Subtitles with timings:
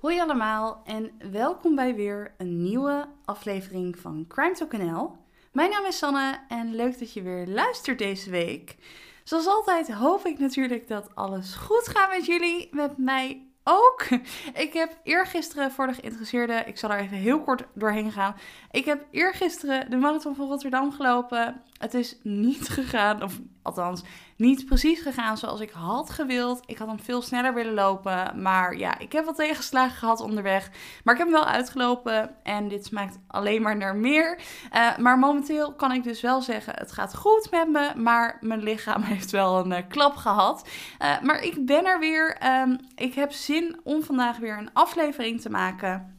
[0.00, 5.16] Hoi allemaal en welkom bij weer een nieuwe aflevering van Crime Talk NL.
[5.52, 8.76] Mijn naam is Sanne en leuk dat je weer luistert deze week.
[9.24, 14.06] Zoals altijd hoop ik natuurlijk dat alles goed gaat met jullie, met mij ook.
[14.54, 18.36] Ik heb eergisteren voor de geïnteresseerden, ik zal er even heel kort doorheen gaan.
[18.70, 21.62] Ik heb eergisteren de marathon van Rotterdam gelopen.
[21.78, 24.02] Het is niet gegaan, of althans
[24.40, 26.62] niet precies gegaan zoals ik had gewild.
[26.66, 30.70] Ik had hem veel sneller willen lopen, maar ja, ik heb wat tegenslagen gehad onderweg.
[31.04, 34.38] Maar ik heb hem wel uitgelopen en dit smaakt alleen maar naar meer.
[34.74, 38.62] Uh, maar momenteel kan ik dus wel zeggen, het gaat goed met me, maar mijn
[38.62, 40.68] lichaam heeft wel een uh, klap gehad.
[41.02, 42.38] Uh, maar ik ben er weer.
[42.62, 46.18] Um, ik heb zin om vandaag weer een aflevering te maken.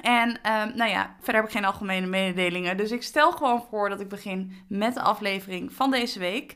[0.00, 2.76] En um, nou ja, verder heb ik geen algemene mededelingen.
[2.76, 6.54] Dus ik stel gewoon voor dat ik begin met de aflevering van deze week.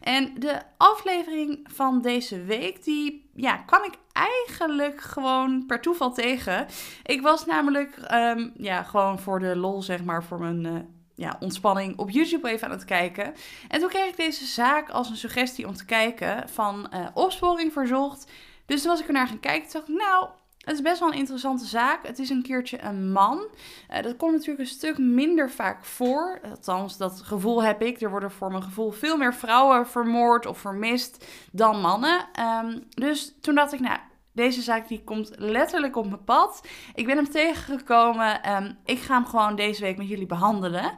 [0.00, 6.66] En de aflevering van deze week, die ja, kwam ik eigenlijk gewoon per toeval tegen.
[7.02, 10.64] Ik was namelijk um, ja, gewoon voor de lol, zeg maar, voor mijn...
[10.64, 10.78] Uh,
[11.14, 13.34] ja, ontspanning op YouTube even aan het kijken.
[13.68, 17.72] En toen kreeg ik deze zaak als een suggestie om te kijken van uh, opsporing
[17.72, 18.30] verzocht.
[18.66, 19.70] Dus toen was ik er naar gaan kijken.
[19.70, 20.28] Toen dacht ik, nou,
[20.60, 22.06] het is best wel een interessante zaak.
[22.06, 23.46] Het is een keertje een man.
[23.90, 26.40] Uh, dat komt natuurlijk een stuk minder vaak voor.
[26.50, 28.00] Althans, dat gevoel heb ik.
[28.00, 32.26] Er worden voor mijn gevoel veel meer vrouwen vermoord of vermist dan mannen.
[32.64, 33.98] Um, dus toen dacht ik, nou,
[34.32, 36.66] deze zaak die komt letterlijk op mijn pad.
[36.94, 38.56] Ik ben hem tegengekomen.
[38.56, 40.96] Um, ik ga hem gewoon deze week met jullie behandelen.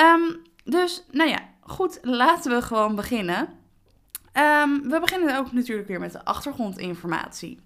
[0.00, 3.48] Um, dus, nou ja, goed, laten we gewoon beginnen.
[4.82, 7.60] We beginnen ook natuurlijk weer met de achtergrondinformatie.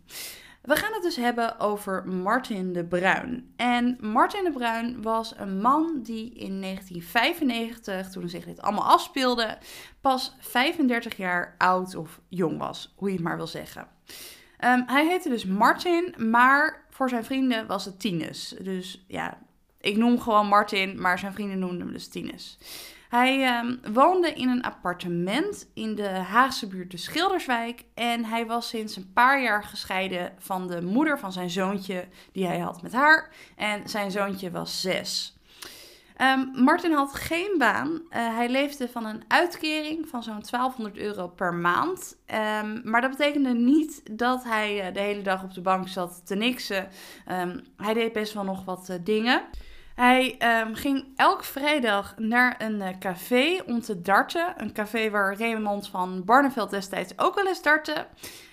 [0.68, 3.52] We gaan het dus hebben over Martin de Bruin.
[3.56, 9.58] En Martin de Bruin was een man die in 1995, toen zich dit allemaal afspeelde,
[10.00, 13.88] pas 35 jaar oud of jong was, hoe je het maar wil zeggen.
[14.64, 18.54] Um, hij heette dus Martin, maar voor zijn vrienden was het Tinus.
[18.62, 19.38] Dus ja,
[19.80, 22.58] ik noem gewoon Martin, maar zijn vrienden noemden hem dus Tinus.
[23.08, 27.84] Hij um, woonde in een appartement in de Haagse buurt de Schilderswijk.
[27.94, 32.46] En hij was sinds een paar jaar gescheiden van de moeder van zijn zoontje die
[32.46, 33.30] hij had met haar.
[33.56, 35.38] En zijn zoontje was zes.
[36.20, 37.88] Um, Martin had geen baan.
[37.88, 42.16] Uh, hij leefde van een uitkering van zo'n 1200 euro per maand.
[42.62, 46.26] Um, maar dat betekende niet dat hij uh, de hele dag op de bank zat
[46.26, 46.88] te niksen.
[47.76, 49.42] Hij deed best wel nog wat uh, dingen.
[49.98, 54.54] Hij um, ging elk vrijdag naar een uh, café om te darten.
[54.56, 58.06] Een café waar Raymond van Barneveld destijds ook wel eens dartte.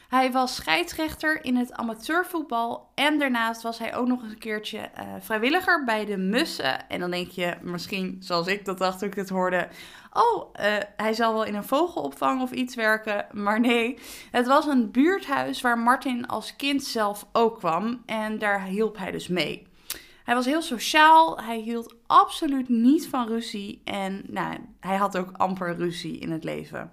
[0.09, 2.91] Hij was scheidsrechter in het amateurvoetbal.
[2.95, 6.89] En daarnaast was hij ook nog eens een keertje uh, vrijwilliger bij de Mussen.
[6.89, 9.67] En dan denk je misschien, zoals ik dat dacht toen ik het hoorde...
[10.13, 10.65] Oh, uh,
[10.97, 13.25] hij zal wel in een vogelopvang of iets werken.
[13.31, 13.99] Maar nee,
[14.31, 18.03] het was een buurthuis waar Martin als kind zelf ook kwam.
[18.05, 19.73] En daar hielp hij dus mee.
[20.25, 21.41] Hij was heel sociaal.
[21.41, 23.81] Hij hield absoluut niet van ruzie.
[23.83, 26.91] En nou, hij had ook amper ruzie in het leven.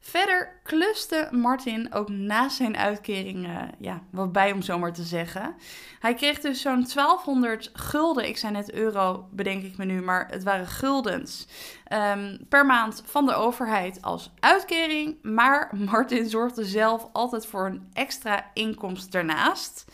[0.00, 5.54] Verder kluste Martin ook naast zijn uitkering uh, ja, wat bij om zomaar te zeggen.
[5.98, 10.28] Hij kreeg dus zo'n 1200 gulden, ik zei net euro, bedenk ik me nu, maar
[10.30, 11.46] het waren guldens,
[11.92, 15.18] um, per maand van de overheid als uitkering.
[15.22, 19.84] Maar Martin zorgde zelf altijd voor een extra inkomst daarnaast.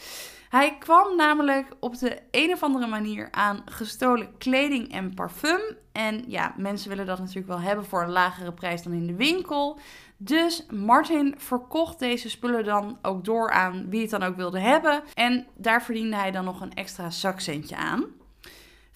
[0.57, 5.61] Hij kwam namelijk op de een of andere manier aan gestolen kleding en parfum.
[5.93, 9.15] En ja, mensen willen dat natuurlijk wel hebben voor een lagere prijs dan in de
[9.15, 9.79] winkel.
[10.17, 15.03] Dus Martin verkocht deze spullen dan ook door aan wie het dan ook wilde hebben.
[15.15, 18.05] En daar verdiende hij dan nog een extra zakcentje aan.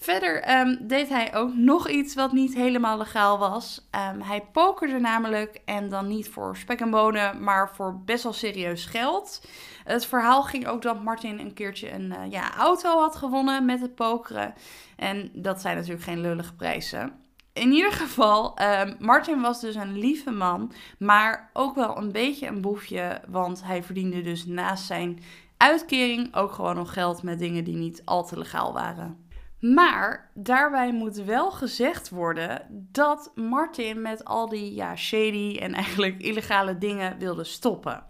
[0.03, 3.88] Verder um, deed hij ook nog iets wat niet helemaal legaal was.
[4.15, 8.33] Um, hij pokerde namelijk en dan niet voor spek en bonen, maar voor best wel
[8.33, 9.47] serieus geld.
[9.84, 13.81] Het verhaal ging ook dat Martin een keertje een uh, ja, auto had gewonnen met
[13.81, 14.55] het pokeren.
[14.97, 17.12] En dat zijn natuurlijk geen lullige prijzen.
[17.53, 22.47] In ieder geval, um, Martin was dus een lieve man, maar ook wel een beetje
[22.47, 25.22] een boefje, want hij verdiende dus naast zijn
[25.56, 29.28] uitkering ook gewoon nog geld met dingen die niet al te legaal waren.
[29.60, 36.22] Maar daarbij moet wel gezegd worden dat Martin met al die ja, shady en eigenlijk
[36.22, 38.04] illegale dingen wilde stoppen.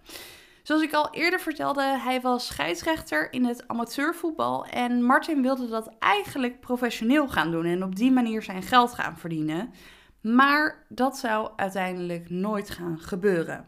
[0.62, 5.90] Zoals ik al eerder vertelde, hij was scheidsrechter in het amateurvoetbal en Martin wilde dat
[5.98, 9.72] eigenlijk professioneel gaan doen en op die manier zijn geld gaan verdienen.
[10.20, 13.66] Maar dat zou uiteindelijk nooit gaan gebeuren,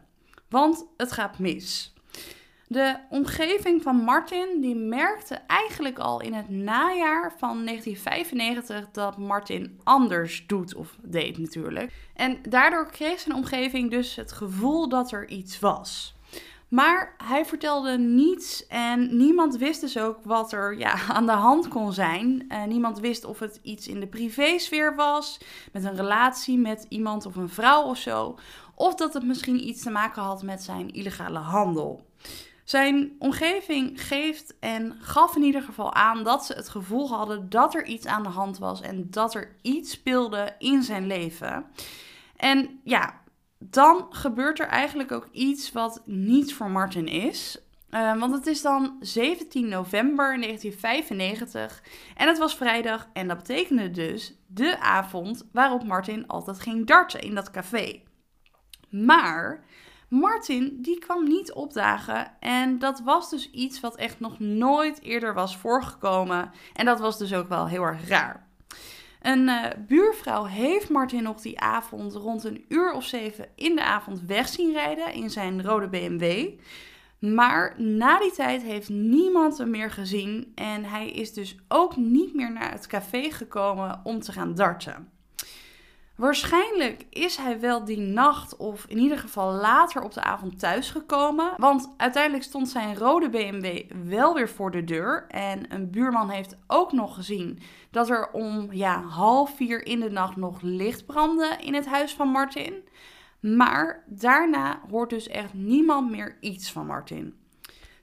[0.49, 1.92] want het gaat mis.
[2.73, 9.79] De omgeving van Martin die merkte eigenlijk al in het najaar van 1995 dat Martin
[9.83, 11.91] anders doet of deed natuurlijk.
[12.15, 16.15] En daardoor kreeg zijn omgeving dus het gevoel dat er iets was.
[16.67, 21.67] Maar hij vertelde niets en niemand wist dus ook wat er ja, aan de hand
[21.67, 22.45] kon zijn.
[22.49, 25.39] Uh, niemand wist of het iets in de privésfeer was,
[25.71, 28.37] met een relatie met iemand of een vrouw of zo.
[28.75, 32.05] Of dat het misschien iets te maken had met zijn illegale handel.
[32.63, 37.75] Zijn omgeving geeft en gaf in ieder geval aan dat ze het gevoel hadden dat
[37.75, 41.65] er iets aan de hand was en dat er iets speelde in zijn leven.
[42.35, 43.21] En ja,
[43.59, 47.57] dan gebeurt er eigenlijk ook iets wat niet voor Martin is.
[47.89, 51.83] Uh, want het is dan 17 november 1995
[52.15, 57.21] en het was vrijdag en dat betekende dus de avond waarop Martin altijd ging darten
[57.21, 58.01] in dat café.
[58.89, 59.63] Maar
[60.13, 65.33] Martin die kwam niet opdagen en dat was dus iets wat echt nog nooit eerder
[65.33, 68.47] was voorgekomen en dat was dus ook wel heel erg raar.
[69.21, 73.83] Een uh, buurvrouw heeft Martin nog die avond rond een uur of zeven in de
[73.83, 76.49] avond weg zien rijden in zijn rode BMW.
[77.19, 82.33] Maar na die tijd heeft niemand hem meer gezien en hij is dus ook niet
[82.33, 85.12] meer naar het café gekomen om te gaan darten.
[86.15, 91.53] Waarschijnlijk is hij wel die nacht of in ieder geval later op de avond thuisgekomen.
[91.57, 95.25] Want uiteindelijk stond zijn rode BMW wel weer voor de deur.
[95.27, 97.59] En een buurman heeft ook nog gezien
[97.91, 102.13] dat er om ja, half vier in de nacht nog licht brandde in het huis
[102.13, 102.87] van Martin.
[103.39, 107.35] Maar daarna hoort dus echt niemand meer iets van Martin.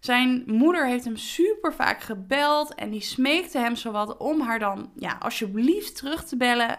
[0.01, 4.91] Zijn moeder heeft hem super vaak gebeld en die smeekte hem zowat om haar dan
[4.97, 6.79] ja, alsjeblieft terug te bellen.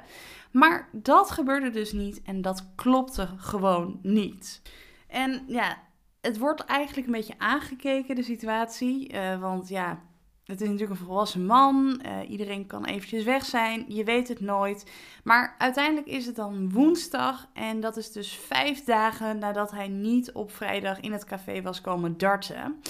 [0.52, 4.62] Maar dat gebeurde dus niet en dat klopte gewoon niet.
[5.08, 5.78] En ja,
[6.22, 9.14] het wordt eigenlijk een beetje aangekeken, de situatie.
[9.14, 10.02] Uh, want ja,
[10.46, 12.02] het is natuurlijk een volwassen man.
[12.06, 13.86] Uh, iedereen kan eventjes weg zijn.
[13.88, 14.92] Je weet het nooit.
[15.24, 17.48] Maar uiteindelijk is het dan woensdag.
[17.54, 21.82] En dat is dus vijf dagen nadat hij niet op vrijdag in het café was
[21.82, 22.82] komen darten.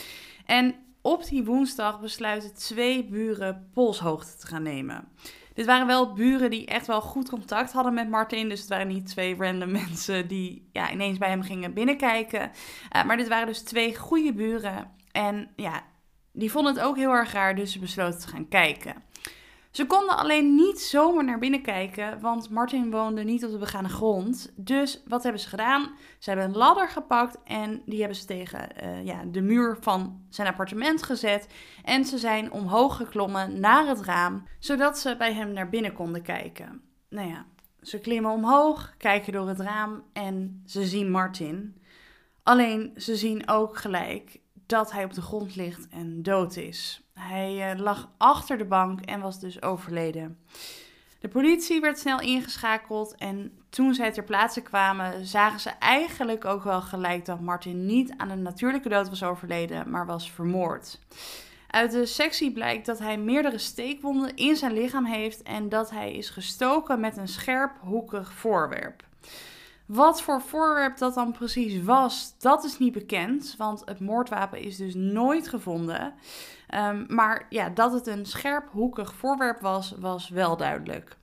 [0.46, 5.08] En op die woensdag besluiten twee buren polshoogte te gaan nemen.
[5.54, 8.50] Dit waren wel buren die echt wel goed contact hadden met Martin.
[8.50, 12.52] Dus het waren niet twee random mensen die ja, ineens bij hem gingen binnenkijken.
[12.96, 14.92] Uh, maar dit waren dus twee goede buren.
[15.12, 15.84] En ja,
[16.32, 19.04] die vonden het ook heel erg raar, dus ze besloten te gaan kijken.
[19.72, 23.90] Ze konden alleen niet zomaar naar binnen kijken, want Martin woonde niet op de begane
[23.90, 24.54] grond.
[24.56, 25.92] Dus wat hebben ze gedaan?
[26.20, 30.26] Ze hebben een ladder gepakt en die hebben ze tegen uh, ja, de muur van
[30.30, 31.48] zijn appartement gezet.
[31.84, 36.22] En ze zijn omhoog geklommen naar het raam, zodat ze bij hem naar binnen konden
[36.22, 36.82] kijken.
[37.10, 37.46] Nou ja,
[37.82, 41.82] ze klimmen omhoog, kijken door het raam en ze zien Martin.
[42.44, 47.10] Alleen ze zien ook gelijk dat hij op de grond ligt en dood is.
[47.22, 50.38] Hij uh, lag achter de bank en was dus overleden.
[51.20, 56.64] De politie werd snel ingeschakeld en toen zij ter plaatse kwamen, zagen ze eigenlijk ook
[56.64, 61.00] wel gelijk dat Martin niet aan een natuurlijke dood was overleden, maar was vermoord.
[61.68, 66.14] Uit de sectie blijkt dat hij meerdere steekwonden in zijn lichaam heeft en dat hij
[66.14, 69.04] is gestoken met een scherp, hoekig voorwerp.
[69.86, 74.78] Wat voor voorwerp dat dan precies was, dat is niet bekend, want het moordwapen is
[74.78, 76.14] dus nooit gevonden.
[76.76, 81.18] Um, maar ja, dat het een scherp, hoekig voorwerp was, was wel duidelijk.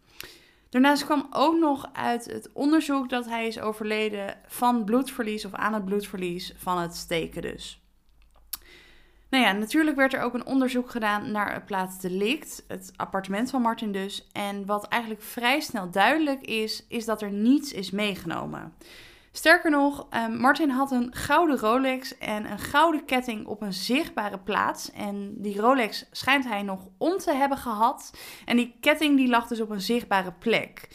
[0.70, 5.74] Daarnaast kwam ook nog uit het onderzoek dat hij is overleden van bloedverlies of aan
[5.74, 7.82] het bloedverlies van het steken dus.
[9.30, 13.50] Nou ja, natuurlijk werd er ook een onderzoek gedaan naar het plaats delict, het appartement
[13.50, 14.28] van Martin dus.
[14.32, 18.74] En wat eigenlijk vrij snel duidelijk is, is dat er niets is meegenomen.
[19.38, 24.38] Sterker nog, ehm, Martin had een gouden Rolex en een gouden ketting op een zichtbare
[24.38, 24.90] plaats.
[24.90, 28.18] En die Rolex schijnt hij nog om te hebben gehad.
[28.44, 30.88] En die ketting die lag dus op een zichtbare plek.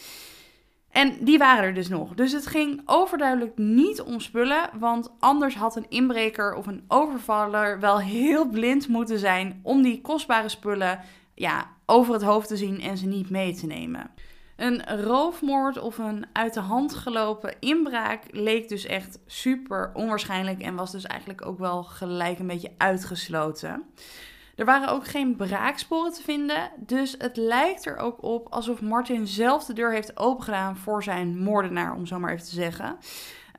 [0.90, 2.14] En die waren er dus nog.
[2.14, 7.80] Dus het ging overduidelijk niet om spullen, want anders had een inbreker of een overvaller
[7.80, 11.00] wel heel blind moeten zijn om die kostbare spullen
[11.36, 14.12] ja, over het hoofd te zien en ze niet mee te nemen.
[14.56, 20.76] Een roofmoord of een uit de hand gelopen inbraak leek dus echt super onwaarschijnlijk en
[20.76, 23.84] was dus eigenlijk ook wel gelijk een beetje uitgesloten.
[24.56, 29.28] Er waren ook geen braaksporen te vinden, dus het lijkt er ook op alsof Martin
[29.28, 32.98] zelf de deur heeft opengedaan voor zijn moordenaar, om zo maar even te zeggen.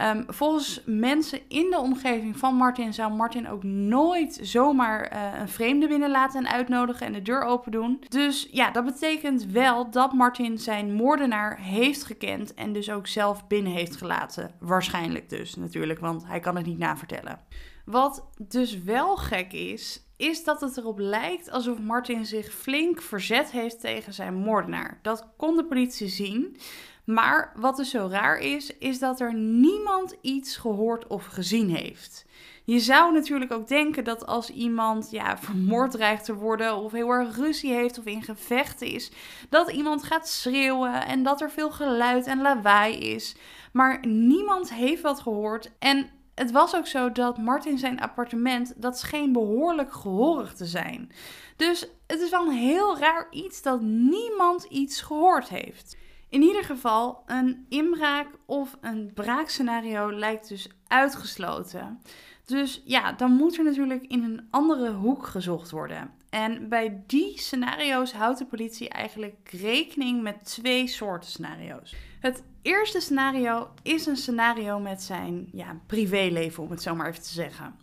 [0.03, 5.49] Um, volgens mensen in de omgeving van Martin zou Martin ook nooit zomaar uh, een
[5.49, 8.05] vreemde binnen laten en uitnodigen en de deur open doen.
[8.09, 13.47] Dus ja, dat betekent wel dat Martin zijn moordenaar heeft gekend en dus ook zelf
[13.47, 14.51] binnen heeft gelaten.
[14.61, 17.41] Waarschijnlijk dus natuurlijk, want hij kan het niet navertellen.
[17.85, 23.51] Wat dus wel gek is, is dat het erop lijkt alsof Martin zich flink verzet
[23.51, 24.99] heeft tegen zijn moordenaar.
[25.03, 26.57] Dat kon de politie zien.
[27.05, 32.25] Maar wat dus zo raar is, is dat er niemand iets gehoord of gezien heeft.
[32.65, 37.11] Je zou natuurlijk ook denken dat als iemand ja, vermoord dreigt te worden of heel
[37.11, 39.11] erg ruzie heeft of in gevecht is,
[39.49, 43.37] dat iemand gaat schreeuwen en dat er veel geluid en lawaai is.
[43.73, 48.99] Maar niemand heeft wat gehoord en het was ook zo dat Martin zijn appartement, dat
[48.99, 51.13] scheen behoorlijk gehoorig te zijn.
[51.57, 55.97] Dus het is wel een heel raar iets dat niemand iets gehoord heeft.
[56.35, 62.01] In ieder geval, een inbraak of een braakscenario lijkt dus uitgesloten.
[62.45, 66.11] Dus ja, dan moet er natuurlijk in een andere hoek gezocht worden.
[66.31, 71.95] En bij die scenario's houdt de politie eigenlijk rekening met twee soorten scenario's.
[72.21, 77.23] Het eerste scenario is een scenario met zijn ja, privéleven, om het zo maar even
[77.23, 77.75] te zeggen.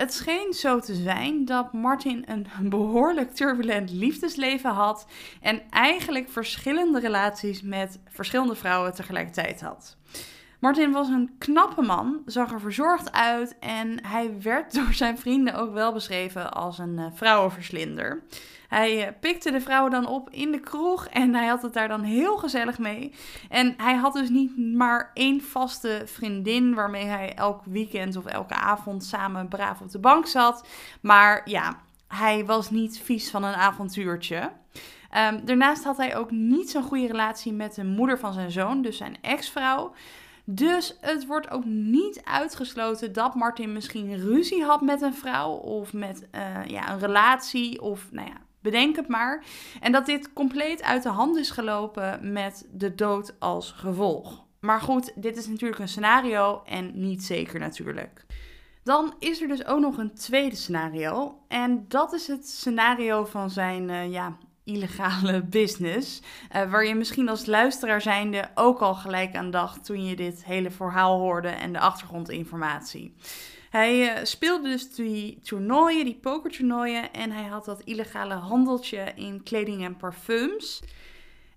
[0.00, 5.06] Het scheen zo te zijn dat Martin een behoorlijk turbulent liefdesleven had
[5.40, 9.96] en eigenlijk verschillende relaties met verschillende vrouwen tegelijkertijd had.
[10.60, 15.54] Martin was een knappe man, zag er verzorgd uit en hij werd door zijn vrienden
[15.54, 18.22] ook wel beschreven als een uh, vrouwenverslinder.
[18.68, 21.88] Hij uh, pikte de vrouwen dan op in de kroeg en hij had het daar
[21.88, 23.14] dan heel gezellig mee.
[23.48, 28.54] En hij had dus niet maar één vaste vriendin waarmee hij elk weekend of elke
[28.54, 30.66] avond samen braaf op de bank zat.
[31.00, 34.50] Maar ja, hij was niet vies van een avontuurtje.
[35.32, 38.82] Um, daarnaast had hij ook niet zo'n goede relatie met de moeder van zijn zoon,
[38.82, 39.92] dus zijn ex-vrouw.
[40.52, 45.92] Dus het wordt ook niet uitgesloten dat Martin misschien ruzie had met een vrouw of
[45.92, 49.44] met uh, ja, een relatie of nou ja, bedenk het maar.
[49.80, 54.44] En dat dit compleet uit de hand is gelopen met de dood als gevolg.
[54.60, 58.26] Maar goed, dit is natuurlijk een scenario en niet zeker natuurlijk.
[58.82, 61.38] Dan is er dus ook nog een tweede scenario.
[61.48, 64.36] En dat is het scenario van zijn uh, ja,
[64.72, 66.22] illegale business.
[66.56, 70.44] Uh, waar je misschien als luisteraar zijnde ook al gelijk aan dacht toen je dit
[70.44, 73.14] hele verhaal hoorde en de achtergrondinformatie.
[73.70, 77.12] Hij uh, speelde dus die toernooien, die pokertoernooien.
[77.12, 80.82] En hij had dat illegale handeltje in kleding en parfums.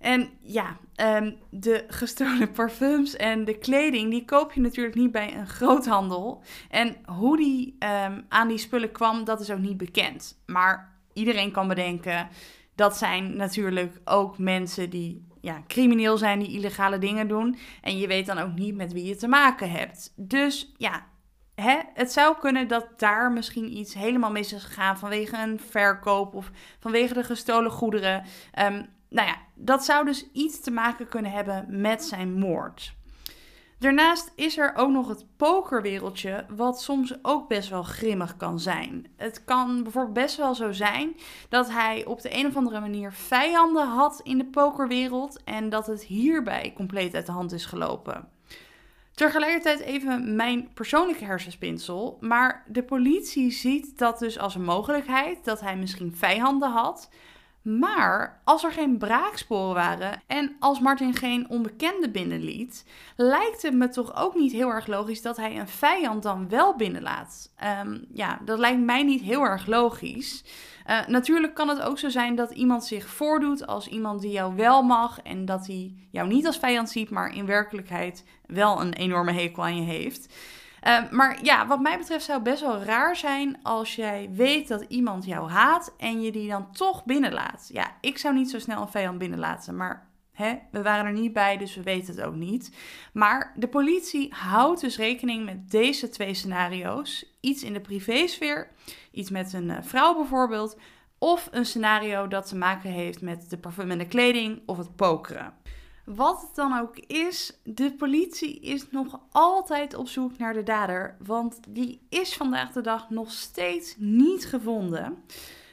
[0.04, 5.36] En ja, um, de gestolen parfums en de kleding, die koop je natuurlijk niet bij
[5.36, 6.44] een groothandel.
[6.70, 10.42] En hoe die um, aan die spullen kwam, dat is ook niet bekend.
[10.46, 12.28] Maar iedereen kan bedenken,
[12.76, 17.58] dat zijn natuurlijk ook mensen die ja, crimineel zijn, die illegale dingen doen.
[17.82, 20.14] En je weet dan ook niet met wie je te maken hebt.
[20.16, 21.06] Dus ja,
[21.56, 26.34] hè, het zou kunnen dat daar misschien iets helemaal mis is gegaan vanwege een verkoop
[26.34, 28.24] of vanwege de gestolen goederen.
[28.60, 32.96] Um, nou ja, dat zou dus iets te maken kunnen hebben met zijn moord.
[33.84, 39.08] Daarnaast is er ook nog het pokerwereldje, wat soms ook best wel grimmig kan zijn.
[39.16, 41.16] Het kan bijvoorbeeld best wel zo zijn
[41.50, 45.88] dat hij op de een of andere manier vijanden had in de pokerwereld en dat
[45.88, 48.28] het hierbij compleet uit de hand is gelopen.
[49.14, 55.62] Tegelijkertijd even mijn persoonlijke hersenspinsel, maar de politie ziet dat dus als een mogelijkheid dat
[55.62, 57.10] hij misschien vijanden had.
[57.64, 63.90] Maar als er geen braaksporen waren en als Martin geen onbekende binnenliet, lijkt het me
[63.90, 67.54] toch ook niet heel erg logisch dat hij een vijand dan wel binnenlaat.
[67.86, 70.44] Um, ja, dat lijkt mij niet heel erg logisch.
[70.90, 74.56] Uh, natuurlijk kan het ook zo zijn dat iemand zich voordoet als iemand die jou
[74.56, 78.94] wel mag en dat hij jou niet als vijand ziet, maar in werkelijkheid wel een
[78.94, 80.34] enorme hekel aan je heeft.
[80.88, 84.68] Uh, maar ja, wat mij betreft zou het best wel raar zijn als jij weet
[84.68, 87.70] dat iemand jou haat en je die dan toch binnenlaat.
[87.74, 90.12] Ja, ik zou niet zo snel een vijand binnenlaten, maar
[90.72, 92.76] we waren er niet bij, dus we weten het ook niet.
[93.14, 97.26] Maar de politie houdt dus rekening met deze twee scenario's.
[97.40, 98.68] Iets in de privésfeer,
[99.12, 100.78] iets met een uh, vrouw bijvoorbeeld,
[101.18, 104.96] of een scenario dat te maken heeft met de parfum en de kleding of het
[104.96, 105.54] pokeren.
[106.04, 111.16] Wat het dan ook is, de politie is nog altijd op zoek naar de dader,
[111.26, 115.24] want die is vandaag de dag nog steeds niet gevonden.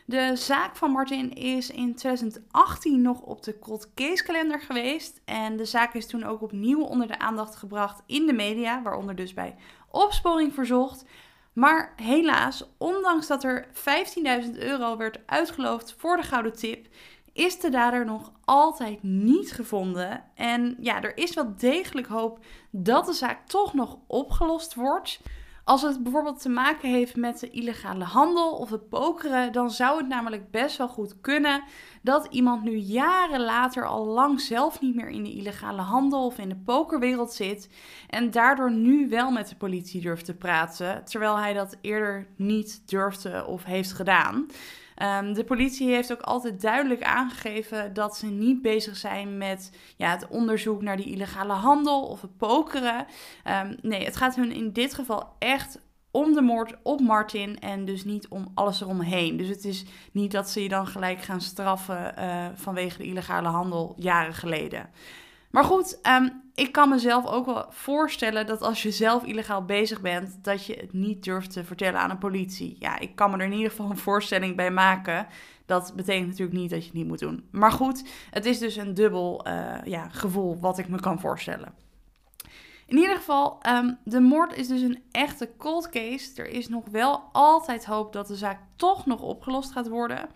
[0.07, 5.57] De zaak van Martin is in 2018 nog op de cold case kalender geweest en
[5.57, 9.35] de zaak is toen ook opnieuw onder de aandacht gebracht in de media, waaronder dus
[9.35, 9.57] bij
[9.91, 11.05] opsporing verzocht.
[11.53, 13.67] Maar helaas, ondanks dat er
[14.45, 16.87] 15.000 euro werd uitgeloofd voor de gouden tip,
[17.33, 20.25] is de dader nog altijd niet gevonden.
[20.35, 22.39] En ja, er is wel degelijk hoop
[22.71, 25.21] dat de zaak toch nog opgelost wordt.
[25.65, 29.99] Als het bijvoorbeeld te maken heeft met de illegale handel of het pokeren, dan zou
[29.99, 31.63] het namelijk best wel goed kunnen
[32.03, 36.39] dat iemand nu jaren later al lang zelf niet meer in de illegale handel of
[36.39, 37.69] in de pokerwereld zit
[38.09, 42.83] en daardoor nu wel met de politie durft te praten, terwijl hij dat eerder niet
[42.89, 44.47] durfde of heeft gedaan.
[45.01, 50.11] Ehm, de politie heeft ook altijd duidelijk aangegeven dat ze niet bezig zijn met ja,
[50.11, 53.07] het onderzoek naar die illegale handel of het pokeren.
[53.45, 55.81] Ehm, nee, het gaat hun in dit geval echt
[56.11, 59.37] om de moord op Martin en dus niet om alles eromheen.
[59.37, 63.49] Dus het is niet dat ze je dan gelijk gaan straffen uh, vanwege de illegale
[63.49, 64.91] handel jaren geleden.
[65.51, 70.01] Maar goed, ehm, ik kan mezelf ook wel voorstellen dat als je zelf illegaal bezig
[70.01, 72.77] bent, dat je het niet durft te vertellen aan de politie.
[72.79, 75.27] Ja, ik kan me er in ieder geval een voorstelling bij maken.
[75.67, 77.49] Dat betekent natuurlijk niet dat je het niet moet doen.
[77.51, 81.75] Maar goed, het is dus een dubbel uh, ja, gevoel wat ik me kan voorstellen.
[82.87, 86.43] In ieder geval, um, de moord is dus een echte cold case.
[86.43, 90.29] Er is nog wel altijd hoop dat de zaak toch nog opgelost gaat worden.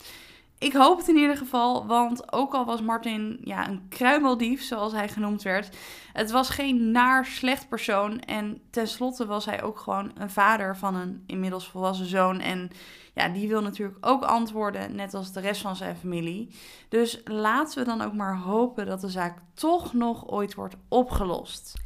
[0.58, 4.92] Ik hoop het in ieder geval, want ook al was Martin ja, een kruimeldief, zoals
[4.92, 5.76] hij genoemd werd,
[6.12, 8.20] het was geen naar slecht persoon.
[8.20, 12.40] En tenslotte was hij ook gewoon een vader van een inmiddels volwassen zoon.
[12.40, 12.70] En
[13.14, 16.54] ja, die wil natuurlijk ook antwoorden, net als de rest van zijn familie.
[16.88, 21.82] Dus laten we dan ook maar hopen dat de zaak toch nog ooit wordt opgelost.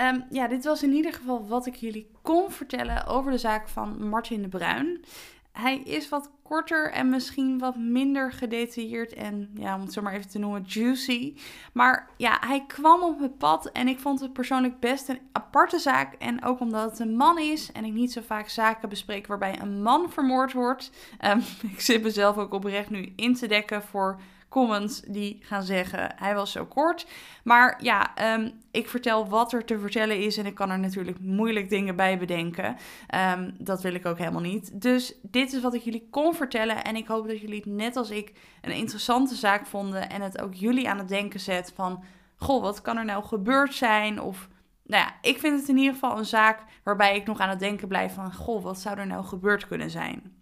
[0.00, 3.68] Um, ja, dit was in ieder geval wat ik jullie kon vertellen over de zaak
[3.68, 5.04] van Martin de Bruin.
[5.54, 10.12] Hij is wat korter en misschien wat minder gedetailleerd en, ja, om het zo maar
[10.12, 11.34] even te noemen, juicy.
[11.72, 15.78] Maar ja, hij kwam op mijn pad en ik vond het persoonlijk best een aparte
[15.78, 16.14] zaak.
[16.14, 19.60] En ook omdat het een man is en ik niet zo vaak zaken bespreek waarbij
[19.60, 20.90] een man vermoord wordt.
[21.24, 21.42] Um,
[21.72, 24.20] ik zit mezelf ook oprecht nu in te dekken voor
[24.54, 27.06] comments die gaan zeggen: hij was zo kort.
[27.44, 31.18] Maar ja, ehm, ik vertel wat er te vertellen is en ik kan er natuurlijk
[31.20, 32.76] moeilijk dingen bij bedenken.
[33.06, 34.80] Ehm, dat wil ik ook helemaal niet.
[34.80, 37.96] Dus dit is wat ik jullie kon vertellen en ik hoop dat jullie het net
[37.96, 42.04] als ik een interessante zaak vonden en het ook jullie aan het denken zet van:
[42.36, 44.20] goh, wat kan er nou gebeurd zijn?
[44.20, 44.48] Of
[44.86, 47.58] nou ja, ik vind het in ieder geval een zaak waarbij ik nog aan het
[47.58, 50.32] denken blijf van: goh, wat zou er nou gebeurd kunnen zijn?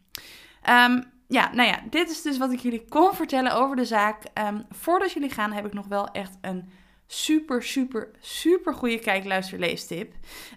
[0.71, 4.25] Um, ja, nou ja, dit is dus wat ik jullie kon vertellen over de zaak.
[4.35, 6.71] Ehm, voordat jullie gaan, heb ik nog wel echt een
[7.07, 10.15] super, super, super goede kijkluisterleestip.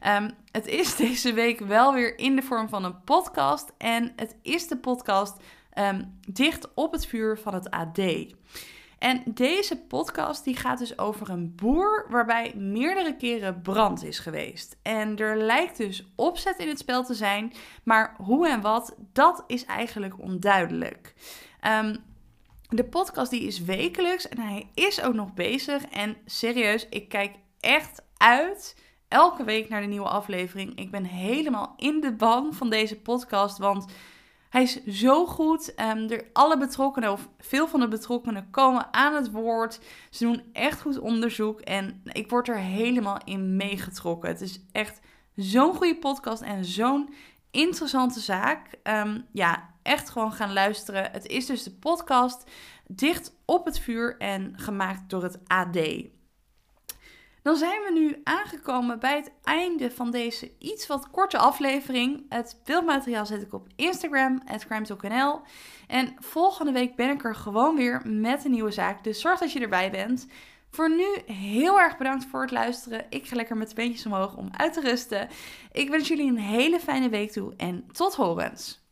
[0.08, 3.74] Um, het is deze week wel weer in de vorm van een podcast.
[3.78, 5.38] En het is de podcast
[5.72, 8.00] ehm, Dicht op het vuur van het AD.
[9.00, 14.78] En deze podcast die gaat dus over een boer waarbij meerdere keren brand is geweest.
[14.82, 19.44] En er lijkt dus opzet in het spel te zijn, maar hoe en wat, dat
[19.48, 21.14] is eigenlijk onduidelijk.
[21.68, 22.04] Um,
[22.70, 25.86] de podcast die is wekelijks en hij is ook nog bezig.
[25.86, 28.76] En serieus, ik kijk echt uit
[29.08, 30.80] elke week naar de nieuwe aflevering.
[30.80, 33.86] Ik ben helemaal in de ban van deze podcast, want
[34.56, 35.74] hij is zo goed.
[35.82, 39.80] Um, er, alle betrokkenen, of veel van de betrokkenen, komen aan het woord.
[40.10, 41.60] Ze doen echt goed onderzoek.
[41.60, 44.30] En ik word er helemaal in meegetrokken.
[44.30, 45.00] Het is echt
[45.36, 47.14] zo'n goede podcast en zo'n
[47.52, 48.68] interessante zaak.
[48.84, 51.12] Um, ja, echt gewoon gaan luisteren.
[51.12, 52.44] Het is dus de podcast
[52.88, 55.78] Dicht op het vuur en gemaakt door het AD.
[57.46, 62.26] Dan zijn we nu aangekomen bij het einde van deze iets wat korte aflevering.
[62.30, 65.42] Het beeldmateriaal zet ik op Instagram, crimetalknl.
[65.88, 69.04] En volgende week ben ik er gewoon weer met een nieuwe zaak.
[69.04, 70.28] Dus zorg dat je erbij bent.
[70.70, 73.06] Voor nu heel erg bedankt voor het luisteren.
[73.10, 75.30] Ik ga lekker met de beentjes omhoog om uit te rusten.
[75.72, 78.85] Ik wens jullie een hele fijne week toe en tot horens.